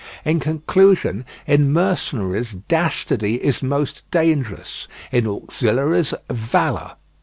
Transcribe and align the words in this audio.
In 0.25 0.39
conclusion, 0.39 1.25
in 1.45 1.71
mercenaries 1.71 2.55
dastardy 2.67 3.35
is 3.35 3.61
most 3.61 4.03
dangerous; 4.09 4.87
in 5.11 5.27
auxiliaries, 5.27 6.15
valour. 6.27 6.95